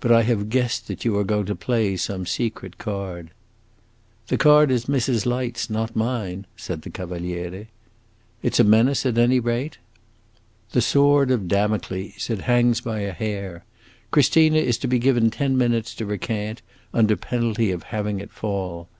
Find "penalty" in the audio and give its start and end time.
17.16-17.70